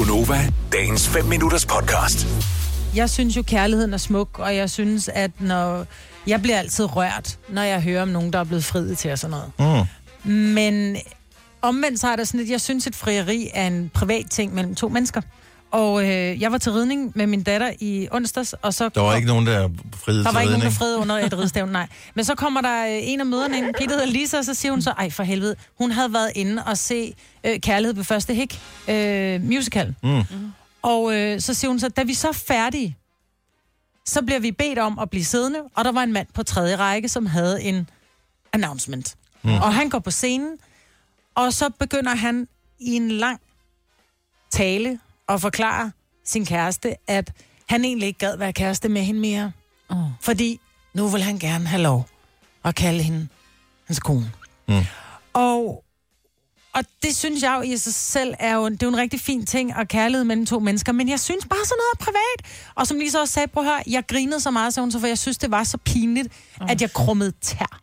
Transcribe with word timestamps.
Gunova, 0.00 0.48
dagens 0.72 1.08
5 1.08 1.24
minutters 1.24 1.66
podcast. 1.66 2.26
Jeg 2.94 3.10
synes 3.10 3.36
jo, 3.36 3.42
kærligheden 3.42 3.94
er 3.94 3.98
smuk, 3.98 4.38
og 4.38 4.56
jeg 4.56 4.70
synes, 4.70 5.08
at 5.08 5.30
når... 5.40 5.86
Jeg 6.26 6.42
bliver 6.42 6.58
altid 6.58 6.96
rørt, 6.96 7.38
når 7.48 7.62
jeg 7.62 7.82
hører 7.82 8.02
om 8.02 8.08
nogen, 8.08 8.32
der 8.32 8.38
er 8.38 8.44
blevet 8.44 8.64
friet 8.64 8.98
til 8.98 9.12
og 9.12 9.18
sådan 9.18 9.36
noget. 9.58 9.86
Mm. 10.24 10.30
Men 10.30 10.96
omvendt 11.62 12.00
så 12.00 12.08
er 12.08 12.16
der 12.16 12.24
sådan, 12.24 12.40
at 12.40 12.48
jeg 12.48 12.60
synes, 12.60 12.86
at 12.86 12.94
frieri 12.94 13.50
er 13.54 13.66
en 13.66 13.90
privat 13.94 14.26
ting 14.30 14.54
mellem 14.54 14.74
to 14.74 14.88
mennesker. 14.88 15.20
Og 15.70 16.02
øh, 16.02 16.40
jeg 16.40 16.52
var 16.52 16.58
til 16.58 16.72
ridning 16.72 17.12
med 17.14 17.26
min 17.26 17.42
datter 17.42 17.70
i 17.80 18.08
onsdags, 18.10 18.52
og 18.52 18.74
så... 18.74 18.88
Der 18.88 19.00
var 19.00 19.14
ikke 19.14 19.28
nogen, 19.28 19.46
der 19.46 19.68
friede 19.94 20.24
Der 20.24 20.32
var 20.32 20.40
ikke 20.40 20.58
nogen, 20.58 20.72
der 20.80 20.96
under 20.96 21.18
et 21.18 21.32
ridestævn, 21.38 21.68
nej. 21.68 21.88
Men 22.14 22.24
så 22.24 22.34
kommer 22.34 22.60
der 22.60 22.86
øh, 22.86 22.98
en 23.02 23.20
af 23.20 23.26
møderne, 23.26 23.58
en 23.58 23.74
pige, 23.78 23.88
der 23.88 23.94
hedder 23.94 24.06
Lisa, 24.06 24.38
og 24.38 24.44
så 24.44 24.54
siger 24.54 24.72
hun 24.72 24.82
så, 24.82 24.90
ej 24.90 25.10
for 25.10 25.22
helvede, 25.22 25.56
hun 25.78 25.90
havde 25.90 26.12
været 26.12 26.32
inde 26.34 26.64
og 26.64 26.78
se 26.78 27.14
øh, 27.44 27.60
Kærlighed 27.60 27.94
på 27.94 28.02
første 28.02 28.34
hik, 28.34 28.60
øh, 28.88 29.42
musical. 29.42 29.94
Mm. 30.02 30.22
Og 30.82 31.14
øh, 31.16 31.40
så 31.40 31.54
siger 31.54 31.68
hun 31.68 31.80
så, 31.80 31.88
da 31.88 32.02
vi 32.02 32.14
så 32.14 32.28
er 32.28 32.32
færdige, 32.32 32.96
så 34.06 34.22
bliver 34.22 34.40
vi 34.40 34.52
bedt 34.52 34.78
om 34.78 34.98
at 34.98 35.10
blive 35.10 35.24
siddende, 35.24 35.58
og 35.74 35.84
der 35.84 35.92
var 35.92 36.02
en 36.02 36.12
mand 36.12 36.26
på 36.34 36.42
tredje 36.42 36.76
række, 36.76 37.08
som 37.08 37.26
havde 37.26 37.62
en 37.62 37.88
announcement. 38.52 39.14
Mm. 39.42 39.54
Og 39.54 39.74
han 39.74 39.90
går 39.90 39.98
på 39.98 40.10
scenen, 40.10 40.56
og 41.34 41.52
så 41.52 41.70
begynder 41.78 42.14
han 42.14 42.48
i 42.78 42.90
en 42.90 43.10
lang 43.10 43.40
tale 44.50 44.98
og 45.30 45.40
forklare 45.40 45.92
sin 46.24 46.46
kæreste, 46.46 46.94
at 47.06 47.32
han 47.68 47.84
egentlig 47.84 48.06
ikke 48.06 48.18
gad 48.18 48.36
være 48.36 48.52
kæreste 48.52 48.88
med 48.88 49.02
hende 49.02 49.20
mere. 49.20 49.52
Oh. 49.88 49.96
Fordi 50.20 50.60
nu 50.94 51.08
vil 51.08 51.22
han 51.22 51.38
gerne 51.38 51.66
have 51.66 51.82
lov 51.82 52.08
at 52.64 52.74
kalde 52.74 53.02
hende 53.02 53.28
hans 53.86 54.00
kone. 54.00 54.32
Mm. 54.68 54.80
Og, 55.32 55.84
og 56.72 56.84
det 57.02 57.16
synes 57.16 57.42
jeg 57.42 57.54
jo 57.56 57.62
i 57.72 57.76
sig 57.76 57.94
selv 57.94 58.34
er 58.38 58.54
jo, 58.54 58.68
det 58.68 58.82
er 58.82 58.86
jo 58.86 58.92
en 58.92 58.98
rigtig 58.98 59.20
fin 59.20 59.46
ting 59.46 59.76
at 59.76 59.88
kærlighed 59.88 60.24
mellem 60.24 60.46
to 60.46 60.58
mennesker, 60.58 60.92
men 60.92 61.08
jeg 61.08 61.20
synes 61.20 61.46
bare 61.46 61.64
sådan 61.64 61.78
noget 61.78 62.00
er 62.00 62.04
privat. 62.04 62.70
Og 62.74 62.86
som 62.86 62.98
Lisa 62.98 63.18
også 63.18 63.34
sagde, 63.34 63.48
prøv 63.48 63.64
at 63.64 63.70
høre, 63.70 63.82
jeg 63.86 64.06
grinede 64.06 64.40
så 64.40 64.50
meget, 64.50 64.74
sagde 64.74 64.84
hun 64.84 64.92
så, 64.92 65.00
for 65.00 65.06
jeg 65.06 65.18
synes, 65.18 65.38
det 65.38 65.50
var 65.50 65.64
så 65.64 65.78
pinligt, 65.78 66.28
oh. 66.60 66.70
at 66.70 66.82
jeg 66.82 66.92
krummede 66.92 67.32
tær. 67.40 67.80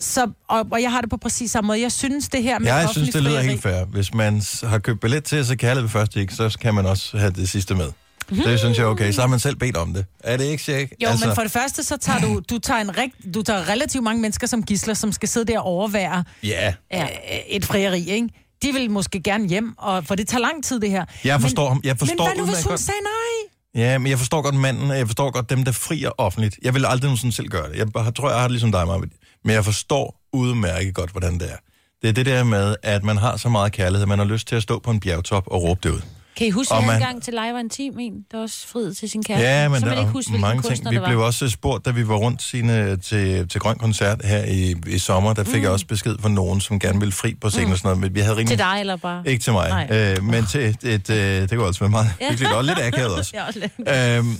Så, 0.00 0.26
og, 0.48 0.66
og 0.72 0.82
jeg 0.82 0.92
har 0.92 1.00
det 1.00 1.10
på 1.10 1.16
præcis 1.16 1.50
samme 1.50 1.66
måde. 1.66 1.80
Jeg 1.80 1.92
synes, 1.92 2.28
det 2.28 2.42
her 2.42 2.58
med 2.58 2.66
Jeg 2.68 2.88
synes, 2.92 3.08
det 3.10 3.22
lyder 3.22 3.40
frieri- 3.40 3.46
helt 3.46 3.62
fair. 3.62 3.84
Hvis 3.84 4.14
man 4.14 4.42
har 4.62 4.78
købt 4.78 5.00
billet 5.00 5.24
til 5.24 5.36
at 5.36 5.46
se 5.46 5.56
kærlighed 5.56 5.82
ved 5.82 5.90
første 5.90 6.20
ikke, 6.20 6.34
så 6.34 6.56
kan 6.60 6.74
man 6.74 6.86
også 6.86 7.18
have 7.18 7.30
det 7.30 7.48
sidste 7.48 7.74
med. 7.74 7.86
Det 8.30 8.58
synes 8.58 8.78
jeg 8.78 8.84
er 8.84 8.88
okay. 8.88 9.12
Så 9.12 9.20
har 9.20 9.28
man 9.28 9.38
selv 9.38 9.56
bedt 9.56 9.76
om 9.76 9.94
det. 9.94 10.04
Er 10.24 10.36
det 10.36 10.44
ikke, 10.44 10.62
Sjæk? 10.62 10.92
Jo, 11.02 11.08
altså... 11.08 11.26
men 11.26 11.34
for 11.34 11.42
det 11.42 11.50
første, 11.52 11.84
så 11.84 11.96
tager 11.96 12.20
du, 12.20 12.40
du 12.50 12.58
tager, 12.58 12.80
en 12.80 12.98
rigt, 12.98 13.34
du 13.34 13.42
tager 13.42 13.68
relativt 13.68 14.04
mange 14.04 14.22
mennesker 14.22 14.46
som 14.46 14.62
gisler, 14.62 14.94
som 14.94 15.12
skal 15.12 15.28
sidde 15.28 15.52
der 15.52 15.58
og 15.58 15.64
overvære 15.66 16.24
Ja, 16.42 16.74
øh, 16.94 17.08
et 17.48 17.64
frieri, 17.64 18.08
ikke? 18.10 18.28
De 18.62 18.72
vil 18.72 18.90
måske 18.90 19.20
gerne 19.22 19.48
hjem, 19.48 19.74
og, 19.78 20.04
for 20.06 20.14
det 20.14 20.28
tager 20.28 20.40
lang 20.40 20.64
tid, 20.64 20.80
det 20.80 20.90
her. 20.90 21.04
jeg 21.24 21.40
forstår 21.40 21.68
ham. 21.68 21.80
Jeg 21.84 21.98
forstår 21.98 22.24
men 22.24 22.36
hvad 22.36 22.46
nu, 22.46 22.52
hvis 22.52 22.64
hun 22.64 22.70
godt- 22.70 22.80
sagde 22.80 23.00
nej? 23.00 23.84
Ja, 23.84 23.98
men 23.98 24.10
jeg 24.10 24.18
forstår 24.18 24.42
godt 24.42 24.54
manden, 24.54 24.90
og 24.90 24.98
jeg 24.98 25.06
forstår 25.06 25.30
godt 25.30 25.50
dem, 25.50 25.64
der 25.64 25.72
frier 25.72 26.10
offentligt. 26.18 26.58
Jeg 26.62 26.74
vil 26.74 26.84
aldrig 26.86 27.02
nogensinde 27.08 27.34
selv 27.34 27.48
gøre 27.48 27.68
det. 27.68 27.76
Jeg 27.76 28.14
tror, 28.16 28.28
jeg 28.30 28.38
har 28.38 28.44
det 28.44 28.50
ligesom 28.52 28.72
dig, 28.72 28.86
Marvind. 28.86 29.10
Men 29.44 29.54
jeg 29.54 29.64
forstår 29.64 30.20
udmærket 30.32 30.94
godt, 30.94 31.10
hvordan 31.10 31.34
det 31.34 31.52
er. 31.52 31.56
Det 32.02 32.08
er 32.08 32.12
det 32.12 32.26
der 32.26 32.44
med, 32.44 32.76
at 32.82 33.04
man 33.04 33.16
har 33.16 33.36
så 33.36 33.48
meget 33.48 33.72
kærlighed, 33.72 34.02
at 34.02 34.08
man 34.08 34.18
har 34.18 34.26
lyst 34.26 34.48
til 34.48 34.56
at 34.56 34.62
stå 34.62 34.78
på 34.78 34.90
en 34.90 35.00
bjergtop 35.00 35.44
og 35.46 35.62
råbe 35.62 35.80
det 35.82 35.90
ud. 35.90 36.00
Kan 36.36 36.46
I 36.46 36.50
huske, 36.50 36.74
at 36.74 36.86
man- 36.86 37.00
gang 37.00 37.22
til 37.22 37.32
live 37.32 37.52
var 37.52 37.60
en 37.60 37.70
team 37.70 37.98
en, 37.98 38.12
der 38.32 38.38
også 38.38 38.68
friede 38.68 38.94
til 38.94 39.10
sin 39.10 39.24
kæreste? 39.24 39.46
Ja, 39.46 39.68
men 39.68 39.80
så 39.80 39.86
der 39.86 39.90
man 39.92 39.98
ikke 39.98 40.10
huske, 40.12 40.32
mange 40.38 40.62
ting. 40.62 40.90
Vi 40.90 40.98
blev 41.06 41.20
også 41.20 41.48
spurgt, 41.48 41.84
da 41.84 41.90
vi 41.90 42.08
var 42.08 42.14
rundt 42.16 42.42
sine, 42.42 42.96
til, 42.96 43.48
til 43.48 43.60
Grøn 43.60 43.76
Koncert 43.78 44.24
her 44.24 44.44
i, 44.44 44.74
i 44.86 44.98
sommer. 44.98 45.32
Der 45.34 45.44
fik 45.44 45.54
mm. 45.54 45.62
jeg 45.62 45.70
også 45.70 45.86
besked 45.86 46.16
fra 46.20 46.28
nogen, 46.28 46.60
som 46.60 46.78
gerne 46.80 46.98
ville 46.98 47.12
fri 47.12 47.34
på 47.34 47.50
scenen 47.50 47.66
mm. 47.66 47.72
og 47.72 47.78
sådan 47.78 47.86
noget. 47.88 48.00
Men 48.00 48.14
vi 48.14 48.20
havde 48.20 48.32
rimelig... 48.36 48.48
Til 48.48 48.58
dig 48.58 48.76
eller 48.80 48.96
bare? 48.96 49.22
Ikke 49.26 49.42
til 49.42 49.52
mig, 49.52 49.68
Nej. 49.88 50.14
øh, 50.18 50.24
men 50.24 50.46
til 50.46 50.60
et, 50.60 50.84
et, 50.94 51.10
øh, 51.10 51.16
det 51.42 51.50
kunne 51.50 51.66
altså 51.66 51.80
være 51.80 51.90
meget 51.90 52.10
Ja. 52.20 52.30
hyggeligt, 52.30 52.52
og 52.54 52.64
lidt 52.64 52.78
akavet 52.78 53.14
også. 53.14 53.30
Ja, 53.36 53.46
også 53.46 53.58
lidt. 53.58 53.88
Øhm, 54.18 54.38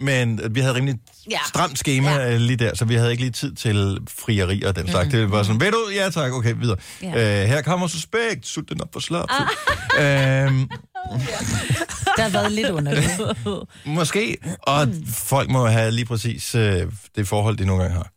men 0.00 0.40
vi 0.54 0.60
havde 0.60 0.74
rimelig 0.74 0.94
Ja. 1.30 1.38
stramt 1.48 1.78
schema 1.78 2.10
Ja. 2.10 2.36
lige 2.36 2.56
der, 2.56 2.74
så 2.74 2.84
vi 2.84 2.94
havde 2.94 3.10
ikke 3.10 3.22
lige 3.22 3.32
tid 3.32 3.54
til 3.54 3.98
frieri 4.08 4.62
og 4.62 4.76
den 4.76 4.88
slags. 4.88 5.06
Mm. 5.06 5.10
Det 5.12 5.30
var 5.30 5.42
sådan, 5.42 5.60
ved 5.60 5.70
du, 5.72 5.78
ja 5.94 6.10
tak, 6.10 6.32
okay, 6.32 6.54
videre. 6.60 6.76
Ja. 7.02 7.42
Øh, 7.42 7.48
her 7.48 7.62
kommer 7.62 7.86
suspekt, 7.86 8.46
sut 8.46 8.68
den 8.68 8.80
op 8.82 8.88
for 8.92 9.00
slap. 9.00 9.28
Ah. 9.30 10.44
Øhm, 10.46 10.68
Der 12.16 12.22
har 12.22 12.28
været 12.28 12.52
lidt 12.52 12.68
underligt. 12.70 13.20
måske, 13.84 14.36
og 14.62 14.88
folk 15.14 15.50
må 15.50 15.66
have 15.66 15.90
lige 15.90 16.04
præcis 16.04 16.54
øh, 16.54 16.92
det 17.16 17.28
forhold, 17.28 17.56
de 17.56 17.64
nogle 17.66 17.82
gange 17.82 17.96
har. 17.96 18.10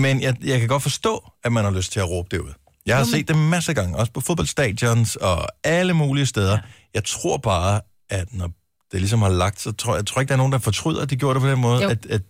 Men 0.00 0.22
jeg, 0.22 0.34
jeg 0.44 0.58
kan 0.60 0.68
godt 0.68 0.82
forstå, 0.82 1.24
at 1.44 1.52
man 1.52 1.64
har 1.64 1.70
lyst 1.70 1.92
til 1.92 2.00
at 2.00 2.10
råbe 2.10 2.28
det 2.30 2.38
ud. 2.38 2.52
Jeg 2.86 2.96
har 2.96 3.04
set 3.04 3.28
det 3.28 3.36
masser 3.38 3.70
af 3.72 3.76
gange, 3.76 3.96
også 3.96 4.12
på 4.12 4.20
fodboldstadions 4.20 5.16
og 5.16 5.46
alle 5.64 5.94
mulige 5.94 6.26
steder. 6.26 6.52
Ja. 6.52 6.58
Jeg 6.94 7.04
tror 7.04 7.36
bare, 7.36 7.80
at 8.10 8.28
når 8.32 8.50
det 8.92 9.00
ligesom 9.00 9.22
har 9.22 9.28
lagt, 9.42 9.58
så 9.60 9.72
tror 9.72 9.94
jeg, 9.96 10.06
tror 10.06 10.20
ikke, 10.20 10.28
der 10.28 10.34
er 10.38 10.42
nogen, 10.44 10.52
der 10.56 10.58
fortryder, 10.70 11.00
at 11.02 11.10
de 11.10 11.16
gjorde 11.16 11.34
det 11.34 11.42
på 11.42 11.50
den 11.54 11.60
måde. 11.60 11.82
Jo. 11.84 11.88
At, 11.94 12.02
at, 12.16 12.22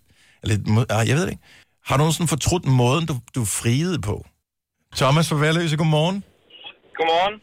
må- 0.74 0.86
ah, 0.96 1.02
jeg 1.08 1.14
ved 1.16 1.22
det 1.26 1.30
ikke. 1.34 1.42
Har 1.88 1.94
du 1.96 2.00
nogensinde 2.02 2.28
fortrudt 2.36 2.64
måden, 2.80 3.04
du, 3.10 3.14
du 3.38 3.42
friede 3.60 3.98
på? 4.08 4.16
Thomas 5.00 5.28
fra 5.30 5.36
Værløse, 5.44 5.76
godmorgen. 5.82 6.18
Godmorgen. 6.98 7.34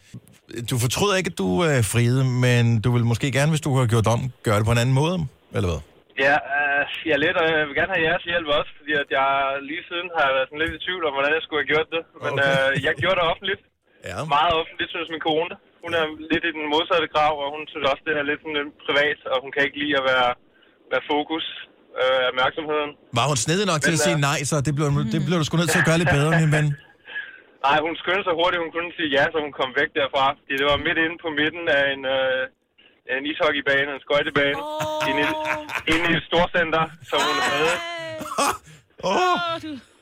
Du 0.71 0.75
fortryder 0.85 1.15
ikke, 1.19 1.31
at 1.33 1.37
du 1.43 1.47
øh, 1.67 1.79
friede, 1.93 2.21
men 2.45 2.63
du 2.83 2.89
vil 2.95 3.03
måske 3.11 3.27
gerne, 3.37 3.51
hvis 3.53 3.65
du 3.67 3.71
har 3.79 3.85
gjort 3.93 4.07
om, 4.15 4.21
gøre 4.47 4.57
det 4.59 4.65
på 4.69 4.73
en 4.75 4.81
anden 4.83 4.95
måde, 5.01 5.15
eller 5.55 5.69
hvad? 5.71 5.81
Ja, 6.25 6.35
øh, 6.57 6.81
jeg 7.07 7.13
er 7.17 7.21
lidt, 7.25 7.37
og 7.41 7.45
jeg 7.51 7.63
vil 7.67 7.75
gerne 7.79 7.93
have 7.95 8.05
jeres 8.09 8.25
hjælp 8.31 8.47
også, 8.59 8.71
fordi 8.79 8.93
at 9.03 9.09
jeg 9.17 9.27
lige 9.69 9.83
siden 9.89 10.07
har 10.17 10.27
været 10.35 10.47
sådan 10.49 10.61
lidt 10.63 10.73
i 10.77 10.81
tvivl 10.87 11.03
om, 11.07 11.13
hvordan 11.17 11.31
jeg 11.37 11.43
skulle 11.45 11.61
have 11.63 11.71
gjort 11.73 11.89
det. 11.95 12.01
Men 12.23 12.31
Okay. 12.33 12.51
øh, 12.63 12.71
jeg 12.87 12.93
gjorde 13.01 13.17
det 13.19 13.25
offentligt. 13.33 13.61
Ja. 14.11 14.19
Meget 14.37 14.53
offentligt, 14.61 14.89
synes 14.95 15.09
min 15.15 15.23
kone. 15.29 15.53
Hun 15.85 15.93
er 15.99 16.05
lidt 16.31 16.43
i 16.49 16.51
den 16.57 16.65
modsatte 16.73 17.07
grav, 17.15 17.33
og 17.43 17.47
hun 17.55 17.63
synes 17.71 17.85
også, 17.91 18.03
det 18.07 18.13
er 18.21 18.25
lidt 18.31 18.41
sådan 18.43 18.57
lidt 18.59 18.71
privat, 18.85 19.19
og 19.31 19.37
hun 19.43 19.49
kan 19.53 19.61
ikke 19.65 19.77
lide 19.81 19.93
at 19.99 20.05
være, 20.11 20.29
være 20.91 21.03
fokus 21.13 21.45
øh, 21.99 22.17
af 22.23 22.27
opmærksomheden. 22.31 22.91
Var 23.19 23.25
hun 23.31 23.39
snedig 23.45 23.65
nok 23.71 23.81
til 23.81 23.93
Men, 23.93 23.99
at 23.99 24.05
sige 24.07 24.19
øh, 24.19 24.27
nej, 24.29 24.39
så 24.49 24.55
det 24.67 24.73
blev, 24.77 24.87
det 25.13 25.19
blev 25.27 25.37
du 25.41 25.45
sgu 25.47 25.53
nødt 25.57 25.71
til 25.75 25.81
at 25.83 25.87
gøre 25.89 25.99
lidt 26.01 26.13
bedre, 26.17 26.31
min 26.41 26.51
ven. 26.57 26.67
Nej, 27.67 27.77
hun 27.85 27.93
skyndte 28.01 28.23
sig 28.27 28.35
hurtigt, 28.39 28.61
hun 28.65 28.71
kunne 28.75 28.91
sige 28.97 29.09
ja, 29.17 29.23
så 29.33 29.37
hun 29.45 29.53
kom 29.59 29.69
væk 29.79 29.89
derfra. 29.99 30.25
Det 30.59 30.65
var 30.71 30.77
midt 30.87 30.97
inde 31.05 31.17
på 31.25 31.29
midten 31.39 31.65
af 31.77 31.83
en, 31.93 32.01
øh, 32.17 32.41
en 33.15 33.23
ishockeybane, 33.31 33.89
en 33.95 34.01
skøjtebane, 34.05 34.59
oh. 34.61 35.09
inde, 35.09 35.21
i, 35.25 35.31
inde 35.93 36.05
i 36.11 36.13
et 36.19 36.23
storcenter, 36.29 36.83
som 37.09 37.19
hun 37.27 37.37
havde. 37.49 37.73
Oh. 39.11 39.94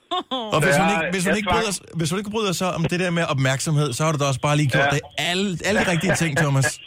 Og 0.56 0.60
hvis 0.66 0.76
hun 0.82 0.88
ikke, 0.96 1.06
hvis 1.14 1.24
hun 1.28 1.36
ikke, 1.40 1.50
bryder, 1.54 1.74
hvis 2.00 2.10
hun 2.12 2.18
ikke 2.22 2.34
bryder 2.36 2.54
sig 2.62 2.70
om 2.78 2.84
det 2.92 3.00
der 3.04 3.12
med 3.20 3.24
opmærksomhed, 3.34 3.88
så 3.96 4.00
har 4.06 4.12
du 4.14 4.18
da 4.22 4.26
også 4.32 4.44
bare 4.48 4.58
lige 4.62 4.70
gjort 4.76 4.90
Ja. 4.92 4.96
det. 4.96 5.02
Alle, 5.32 5.48
alle 5.68 5.78
de 5.84 5.88
rigtige 5.94 6.16
ting, 6.22 6.32
Thomas. 6.44 6.68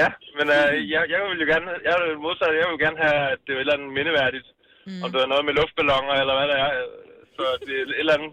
Ja, 0.00 0.08
men 0.38 0.46
øh, 0.58 0.70
jeg, 0.94 1.02
jeg 1.12 1.18
vil 1.28 1.36
jo 1.42 1.46
gerne, 1.52 1.68
jeg 1.88 1.94
er 2.00 2.06
modsat, 2.26 2.50
jeg 2.62 2.66
vil 2.72 2.78
gerne 2.86 2.98
have, 3.06 3.20
at 3.34 3.38
det 3.44 3.50
er 3.52 3.58
et 3.58 3.64
eller 3.64 3.76
andet 3.76 3.90
mindeværdigt. 3.98 4.46
Mm. 4.88 5.00
Om 5.04 5.08
det 5.12 5.18
er 5.24 5.28
noget 5.34 5.44
med 5.48 5.54
luftballoner, 5.60 6.14
eller 6.22 6.34
hvad 6.38 6.46
det 6.52 6.56
er. 6.66 6.70
Så 7.36 7.44
det 7.66 7.72
er 7.78 7.82
et 7.84 8.00
eller 8.02 8.14
andet, 8.18 8.32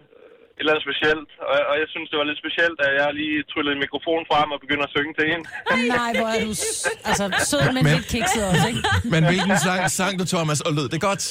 et 0.56 0.60
eller 0.62 0.72
andet 0.72 0.84
specielt. 0.88 1.28
Og, 1.52 1.56
og 1.70 1.74
jeg 1.82 1.88
synes, 1.94 2.06
det 2.10 2.16
var 2.20 2.26
lidt 2.30 2.40
specielt, 2.44 2.78
at 2.86 2.92
jeg 3.00 3.06
lige 3.20 3.36
tryllede 3.52 3.76
mikrofonen 3.84 4.24
frem 4.30 4.48
og 4.54 4.58
begyndte 4.64 4.84
at 4.88 4.92
synge 4.96 5.12
til 5.18 5.26
hende. 5.32 5.44
Nej, 5.98 6.10
hvor 6.18 6.28
er 6.34 6.40
du 6.48 6.52
s- 6.62 6.88
altså, 7.10 7.24
sød, 7.50 7.62
men, 7.76 7.82
Men- 7.86 7.94
lidt 7.96 8.06
kikset 8.14 8.42
også, 8.50 8.66
ikke? 8.72 8.82
Men 9.14 9.20
hvilken 9.30 9.54
sang 9.66 9.80
sang 10.00 10.12
du, 10.20 10.24
Thomas, 10.34 10.58
og 10.66 10.70
lød 10.78 10.86
det 10.94 11.00
godt? 11.10 11.22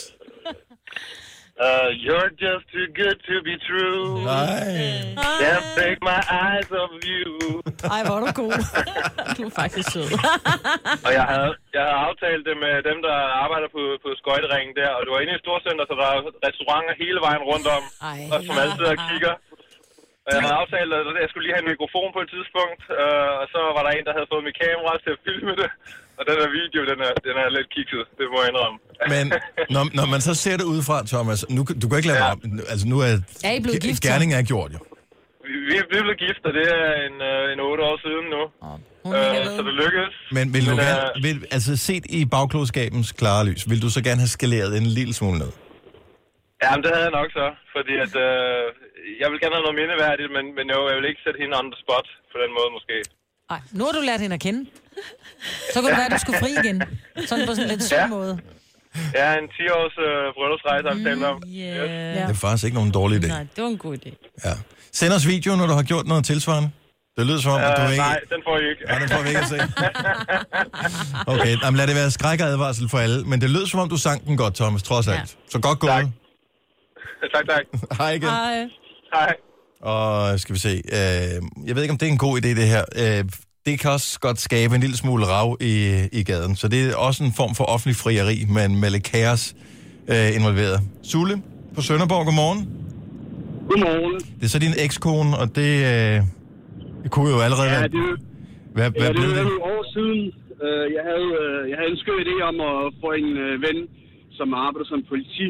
Uh, 1.57 1.89
you're 2.05 2.29
just 2.45 2.63
too 2.75 2.87
good 3.01 3.17
to 3.29 3.35
be 3.47 3.55
true. 3.67 4.01
Nej. 4.29 5.15
Can't 5.41 5.65
take 5.81 5.99
my 6.11 6.19
eyes 6.43 6.69
off 6.81 6.93
you. 7.11 7.25
Ej, 7.95 8.01
hvor 8.05 8.15
er 8.19 8.23
du 8.25 8.31
god. 8.41 8.53
Du 9.37 9.41
er 9.49 9.53
faktisk 9.63 9.87
sød. 9.95 10.07
Og 11.07 11.11
jeg 11.19 11.25
havde, 11.33 11.51
jeg 11.75 11.81
havde 11.85 11.99
aftalt 12.07 12.43
det 12.49 12.55
med 12.65 12.73
dem, 12.89 12.97
der 13.07 13.17
arbejder 13.43 13.69
på, 13.77 13.83
på 14.03 14.09
skøjteringen 14.21 14.73
der, 14.79 14.89
og 14.97 15.01
det 15.03 15.11
var 15.13 15.19
inde 15.23 15.33
i 15.33 15.37
et 15.39 15.43
storcenter, 15.45 15.85
så 15.89 15.93
der 16.01 16.07
er 16.15 16.19
restauranter 16.47 16.93
hele 17.03 17.19
vejen 17.27 17.43
rundt 17.51 17.67
om, 17.77 17.83
Ej. 18.11 18.19
og 18.33 18.39
som 18.47 18.55
altid 18.63 18.85
og 18.93 18.97
kigger. 19.09 19.33
Og 20.25 20.29
jeg 20.35 20.41
havde 20.43 20.59
aftalt, 20.63 20.91
at 20.97 21.21
jeg 21.23 21.29
skulle 21.29 21.45
lige 21.45 21.55
have 21.57 21.65
en 21.65 21.71
mikrofon 21.73 22.09
på 22.15 22.21
et 22.25 22.29
tidspunkt, 22.35 22.81
øh, 23.01 23.31
og 23.41 23.45
så 23.53 23.59
var 23.75 23.83
der 23.85 23.91
en, 23.93 24.05
der 24.07 24.13
havde 24.17 24.31
fået 24.33 24.47
mit 24.47 24.57
kamera 24.63 24.91
til 25.03 25.11
at 25.15 25.21
filme 25.27 25.53
det. 25.61 25.69
Og 26.19 26.23
den 26.29 26.35
her 26.41 26.49
video, 26.59 26.79
den 26.91 26.99
er, 27.07 27.13
den 27.27 27.35
er 27.43 27.47
lidt 27.57 27.69
kikset, 27.75 28.03
det 28.19 28.25
må 28.33 28.37
jeg 28.43 28.49
indrømme. 28.51 28.77
Men 29.13 29.25
når, 29.75 29.83
når 29.99 30.05
man 30.13 30.21
så 30.27 30.33
ser 30.43 30.55
det 30.59 30.65
udefra, 30.73 30.97
Thomas, 31.13 31.39
nu, 31.55 31.61
du 31.81 31.85
kan 31.89 31.95
ikke 31.99 32.09
lade 32.13 32.23
Ja. 32.25 32.31
om. 32.31 32.37
Altså, 32.71 32.85
nu 32.93 32.97
er, 33.07 33.11
Er 33.49 33.53
I 33.57 33.59
blevet 33.65 33.81
gift, 33.87 33.99
så? 34.03 34.07
Gerningen 34.09 34.35
er 34.41 34.45
gjort, 34.53 34.69
jo. 34.75 34.79
Vi, 35.49 35.53
vi, 35.69 35.75
vi 35.93 35.97
blev 36.05 36.15
gift, 36.25 36.41
og 36.49 36.53
det 36.57 36.65
er 36.79 36.87
en, 37.07 37.15
øh, 37.31 37.53
en 37.53 37.59
8 37.71 37.83
år 37.89 37.97
siden 38.05 38.25
nu. 38.35 38.41
Hun 39.05 39.13
Øh, 39.15 39.45
så 39.57 39.61
det 39.69 39.75
lykkedes. 39.83 40.15
Men 40.37 40.45
vil 40.55 40.63
du 40.69 40.75
Men, 40.75 40.85
gerne, 40.85 41.05
øh, 41.17 41.23
vil, 41.25 41.35
altså 41.55 41.71
set 41.87 42.05
i 42.19 42.19
bagklodskabens 42.35 43.09
klare 43.21 43.43
lys, 43.49 43.61
vil 43.71 43.79
du 43.85 43.89
så 43.97 44.01
gerne 44.07 44.21
have 44.25 44.33
skaleret 44.37 44.71
en 44.81 44.87
lille 44.99 45.13
smule 45.19 45.37
ned? 45.43 45.51
Ja, 46.63 46.69
men 46.75 46.81
det 46.83 46.89
havde 46.95 47.05
jeg 47.09 47.15
nok 47.21 47.29
så, 47.39 47.47
fordi 47.75 47.93
at, 48.05 48.13
øh, 48.27 48.63
jeg 49.21 49.27
vil 49.31 49.39
gerne 49.43 49.55
have 49.57 49.65
noget 49.67 49.79
mindeværdigt, 49.81 50.29
men, 50.37 50.45
men 50.57 50.65
jo, 50.75 50.79
jeg 50.89 50.95
vil 50.99 51.09
ikke 51.11 51.21
sætte 51.25 51.39
hende 51.43 51.53
on 51.61 51.67
the 51.73 51.79
spot 51.83 52.07
på 52.31 52.37
den 52.43 52.51
måde 52.57 52.69
måske. 52.77 52.95
Ej, 53.49 53.59
nu 53.71 53.83
har 53.85 53.91
du 53.91 54.01
lært 54.01 54.19
hende 54.21 54.33
at 54.33 54.39
kende. 54.39 54.69
Så 55.73 55.79
kunne 55.81 55.89
det 55.89 55.97
være, 55.97 56.05
at 56.05 56.11
du 56.11 56.17
skulle 56.19 56.39
fri 56.39 56.49
igen. 56.63 56.83
Sådan 57.25 57.47
på 57.47 57.51
sådan 57.55 57.63
en 57.63 57.69
lidt 57.69 57.83
sød 57.83 57.97
Ja. 57.97 58.07
måde. 58.07 58.39
Ja, 59.15 59.33
en 59.33 59.43
10-års 59.57 59.95
øh, 60.07 60.33
bryllupsrejse, 60.37 60.87
har 60.89 60.95
vi 60.95 61.03
talt 61.03 61.23
om. 61.23 61.43
Yeah. 61.47 62.15
Ja. 62.17 62.21
Det 62.21 62.29
er 62.29 62.33
faktisk 62.33 62.63
ikke 62.65 62.75
nogen 62.75 62.91
dårlig 62.91 63.23
idé. 63.23 63.27
Nej, 63.27 63.45
det 63.55 63.63
var 63.63 63.69
en 63.69 63.77
god 63.77 63.97
idé. 63.97 64.11
Ja. 64.45 64.53
Send 64.93 65.13
os 65.13 65.27
video, 65.27 65.55
når 65.55 65.67
du 65.67 65.73
har 65.73 65.83
gjort 65.83 66.05
noget 66.07 66.25
tilsvarende. 66.25 66.69
Det 67.17 67.25
lyder 67.25 67.39
som 67.39 67.51
om, 67.51 67.61
at 67.61 67.73
du 67.77 67.81
Uh, 67.83 67.91
ikke... 67.91 68.03
nej, 68.03 68.19
den 68.33 68.41
får 68.47 68.57
I 68.57 68.69
ikke. 68.69 68.81
Ja, 68.89 68.99
den 68.99 69.09
får 69.09 69.21
vi 69.21 69.27
ikke 69.27 69.39
at 69.39 69.47
se. 69.53 69.59
Okay, 71.33 71.53
jamen, 71.63 71.77
lad 71.77 71.87
det 71.87 71.95
være 71.95 72.11
skræk 72.11 72.39
og 72.41 72.47
advarsel 72.47 72.89
for 72.89 72.97
alle. 72.97 73.23
Men 73.23 73.41
det 73.41 73.49
lød 73.49 73.65
som 73.65 73.79
om, 73.79 73.89
du 73.89 73.97
sang 73.97 74.25
den 74.25 74.37
godt, 74.37 74.55
Thomas, 74.55 74.83
trods 74.83 75.07
alt. 75.07 75.37
Så 75.49 75.59
godt 75.59 75.79
gået. 75.79 75.91
Tak. 75.91 76.05
tak, 77.35 77.45
tak. 77.49 77.63
Hej 77.99 78.11
igen. 78.11 78.29
Ej. 78.29 78.69
Hej. 79.13 79.33
Og 79.81 80.39
skal 80.39 80.55
vi 80.55 80.59
se. 80.59 80.69
Øh, 80.69 81.67
jeg 81.67 81.75
ved 81.75 81.81
ikke, 81.83 81.91
om 81.91 81.97
det 81.97 82.07
er 82.07 82.11
en 82.11 82.17
god 82.17 82.37
idé, 82.37 82.47
det 82.61 82.67
her. 82.75 82.83
Øh, 83.03 83.23
det 83.65 83.79
kan 83.79 83.91
også 83.91 84.19
godt 84.19 84.39
skabe 84.39 84.75
en 84.75 84.81
lille 84.81 84.97
smule 84.97 85.25
rav 85.25 85.57
i, 85.61 85.73
i 86.19 86.23
gaden. 86.23 86.55
Så 86.55 86.67
det 86.67 86.79
er 86.89 86.95
også 86.95 87.23
en 87.23 87.33
form 87.41 87.55
for 87.55 87.63
offentlig 87.63 87.95
frieri, 87.95 88.37
men 88.57 88.79
med 88.81 88.89
lidt 88.89 89.03
kaos 89.03 89.55
øh, 90.13 90.35
involveret. 90.39 90.79
Sulle 91.03 91.35
på 91.75 91.81
Sønderborg, 91.81 92.25
godmorgen. 92.25 92.61
Godmorgen. 93.69 94.15
Det 94.39 94.43
er 94.47 94.51
så 94.55 94.59
din 94.59 94.75
ekskone, 94.85 95.31
og 95.41 95.47
det, 95.59 95.71
øh, 95.93 96.15
det 97.03 97.09
kunne 97.13 97.29
jo 97.35 97.39
allerede 97.47 97.69
Ja, 97.73 97.79
være... 97.79 97.87
det, 97.97 98.05
Hvad, 98.75 98.85
ja, 98.85 98.99
hvad 98.99 99.07
det 99.13 99.15
blev 99.21 99.29
er 99.29 99.35
det? 99.35 99.43
nogle 99.49 99.63
år 99.73 99.81
siden. 99.95 100.19
Øh, 100.65 100.85
Jeg 100.97 101.03
havde, 101.09 101.29
øh, 101.43 101.59
jeg 101.69 101.75
havde 101.79 101.91
en 101.95 101.99
skøn 102.03 102.19
idé 102.25 102.35
om 102.51 102.55
at 102.71 102.77
få 103.03 103.09
en 103.21 103.29
øh, 103.45 103.53
ven, 103.67 103.77
som 104.39 104.47
arbejder 104.65 104.87
som 104.93 104.99
politi, 105.11 105.47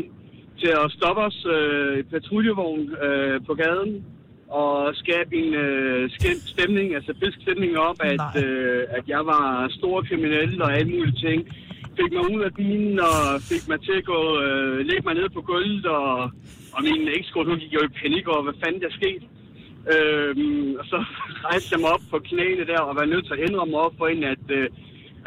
til 0.61 0.71
at 0.83 0.91
stoppe 0.97 1.21
os 1.21 1.45
øh, 1.55 1.99
i 1.99 2.03
patruljevogn 2.03 2.83
øh, 3.07 3.45
på 3.47 3.53
gaden 3.53 4.05
og 4.49 4.95
skabe 4.95 5.35
en 5.41 5.53
øh, 5.53 6.09
skæm 6.15 6.39
stemning, 6.53 6.95
altså 6.95 7.13
fisk 7.23 7.37
stemning 7.41 7.77
op, 7.77 7.99
at, 7.99 8.43
øh, 8.43 8.83
at 8.97 9.03
jeg 9.07 9.25
var 9.25 9.67
stor 9.77 10.01
kriminel 10.01 10.61
og 10.61 10.73
alle 10.77 10.91
mulige 10.91 11.19
ting. 11.27 11.39
Fik 11.99 12.11
mig 12.13 12.23
ud 12.35 12.41
af 12.41 12.53
bilen 12.53 12.99
og 12.99 13.41
fik 13.51 13.63
mig 13.69 13.79
til 13.81 13.95
at 13.97 14.05
gå, 14.05 14.41
øh, 14.41 14.77
lægge 14.89 15.03
mig 15.05 15.15
ned 15.15 15.29
på 15.29 15.41
gulvet, 15.41 15.85
og, 15.85 16.13
og 16.75 16.79
min 16.87 17.07
ekskone, 17.17 17.49
hun 17.49 17.59
gik 17.59 17.73
jo 17.73 17.81
i 17.83 17.97
panik 18.01 18.27
over, 18.27 18.43
hvad 18.43 18.59
fanden 18.63 18.81
der 18.81 18.91
skete. 18.99 19.25
Øhm, 19.93 20.75
og 20.79 20.85
så 20.91 20.97
rejste 21.47 21.69
jeg 21.73 21.79
mig 21.81 21.91
op 21.95 22.05
på 22.11 22.19
knæene 22.29 22.65
der 22.71 22.79
og 22.79 22.95
var 22.95 23.05
nødt 23.05 23.25
til 23.25 23.33
at 23.33 23.49
indrømme 23.49 23.77
op 23.77 23.93
for 23.97 24.07
hende, 24.07 24.27
at, 24.27 24.45
øh, 24.49 24.69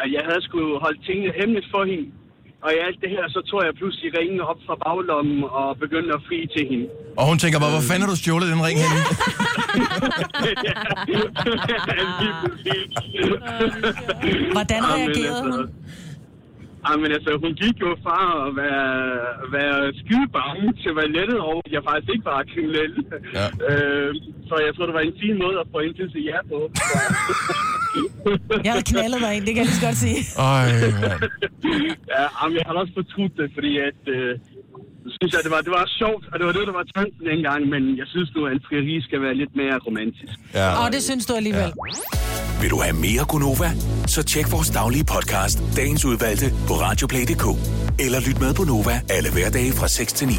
at 0.02 0.12
jeg 0.12 0.22
havde 0.28 0.42
skulle 0.42 0.80
holde 0.84 1.00
tingene 1.06 1.32
hemmeligt 1.40 1.70
for 1.70 1.84
hende. 1.84 2.06
Og 2.64 2.70
i 2.76 2.78
alt 2.86 2.98
det 3.02 3.10
her, 3.16 3.24
så 3.34 3.40
tog 3.50 3.60
jeg 3.66 3.72
pludselig 3.80 4.08
ringen 4.18 4.40
op 4.40 4.60
fra 4.66 4.74
baglommen 4.84 5.44
og 5.58 5.68
begyndte 5.84 6.12
at 6.18 6.22
fri 6.28 6.38
til 6.54 6.64
hende. 6.70 6.86
Og 7.18 7.24
hun 7.30 7.38
tænker 7.42 7.58
bare, 7.62 7.72
hvor 7.76 7.84
fanden 7.88 8.04
har 8.04 8.10
du 8.14 8.18
stjålet 8.22 8.48
den 8.54 8.62
ring 8.66 8.78
henne? 8.84 9.00
Hvordan 14.56 14.80
reagerede 14.94 15.42
altså, 15.44 15.56
hun? 15.56 15.66
Jamen 16.86 17.10
altså, 17.16 17.30
hun 17.44 17.52
gik 17.62 17.76
jo 17.84 17.90
fra 18.04 18.18
at 18.46 18.50
være, 18.62 18.94
være 19.56 19.78
skide 20.00 20.28
bange 20.38 20.66
til 20.80 20.88
at 20.92 20.96
være 21.00 21.10
lettet 21.18 21.38
over, 21.48 21.60
at 21.66 21.72
jeg 21.76 21.82
faktisk 21.88 22.10
ikke 22.14 22.26
var 22.32 22.50
kriminel. 22.52 22.92
Ja. 23.38 23.46
Øh, 23.70 24.10
så 24.48 24.54
jeg 24.66 24.72
tror, 24.74 24.86
det 24.86 24.94
var 24.98 25.04
en 25.10 25.20
fin 25.22 25.36
måde 25.44 25.56
at 25.62 25.66
få 25.72 25.78
hende 25.80 25.96
til 25.96 26.06
at 26.08 26.12
sige 26.14 26.26
ja 26.32 26.40
på. 26.52 26.58
Jeg 28.64 28.72
havde 28.72 28.86
knaldet 28.92 29.20
dig 29.24 29.32
ind, 29.36 29.42
det 29.46 29.52
kan 29.54 29.60
jeg 29.62 29.68
lige 29.70 29.78
så 29.80 29.86
godt 29.88 29.98
sige. 30.06 30.18
Øj, 30.52 30.66
mand. 31.02 31.20
Ja, 32.14 32.24
jamen, 32.38 32.54
jeg 32.58 32.64
har 32.66 32.74
også 32.82 32.94
fortrudt 33.00 33.32
det, 33.40 33.48
fordi 33.56 33.72
at, 33.88 34.00
øh, 34.16 34.30
synes 35.18 35.30
jeg, 35.34 35.40
det 35.46 35.50
var, 35.54 35.60
det 35.66 35.72
var 35.78 35.84
sjovt, 36.00 36.24
og 36.32 36.34
det 36.38 36.44
var 36.48 36.52
det, 36.58 36.62
der 36.70 36.76
var 36.80 36.86
tanken 36.96 37.20
dengang, 37.32 37.60
men 37.74 37.82
jeg 38.00 38.06
synes 38.14 38.28
nu, 38.36 38.40
at 38.46 38.52
en 38.56 38.62
frieri 38.68 38.94
skal 39.08 39.18
være 39.26 39.34
lidt 39.42 39.52
mere 39.60 39.76
romantisk. 39.86 40.34
Ja. 40.54 40.68
Og 40.82 40.86
det 40.94 41.00
synes 41.08 41.24
du 41.26 41.32
alligevel. 41.40 41.70
Vil 42.62 42.70
du 42.74 42.78
have 42.86 42.96
mere 43.06 43.24
Gunova? 43.28 43.70
Så 44.14 44.20
tjek 44.22 44.46
vores 44.52 44.70
daglige 44.70 45.04
podcast, 45.14 45.58
dagens 45.76 46.04
udvalgte, 46.04 46.46
på 46.68 46.74
radioplay.dk. 46.84 47.46
Eller 48.04 48.18
lyt 48.28 48.38
med 48.44 48.54
på 48.54 48.64
Nova 48.64 48.94
alle 49.16 49.28
hverdage 49.32 49.72
fra 49.72 49.88
6 49.88 50.12
til 50.12 50.26
9. 50.28 50.34